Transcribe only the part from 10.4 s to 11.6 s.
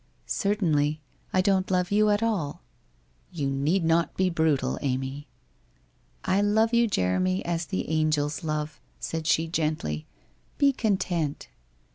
Be content.'